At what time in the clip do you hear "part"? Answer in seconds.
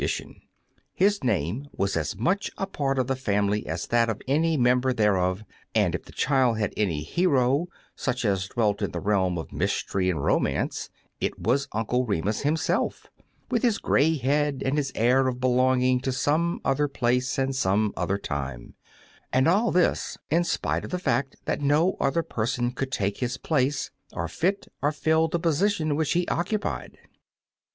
2.65-2.97